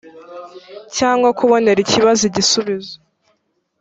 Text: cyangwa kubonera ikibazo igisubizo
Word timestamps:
cyangwa 0.97 1.29
kubonera 1.39 1.79
ikibazo 1.81 2.21
igisubizo 2.29 2.95